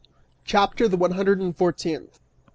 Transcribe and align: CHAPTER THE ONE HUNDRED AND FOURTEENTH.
CHAPTER 0.45 0.87
THE 0.87 0.97
ONE 0.97 1.11
HUNDRED 1.11 1.39
AND 1.41 1.55
FOURTEENTH. 1.55 2.19